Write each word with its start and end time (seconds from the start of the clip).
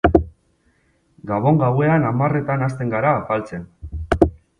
Gabon 1.31 1.59
gauean 1.63 2.07
hamarretan 2.11 2.65
hasten 2.69 2.95
gara 2.95 3.13
afaltzen. 3.19 3.69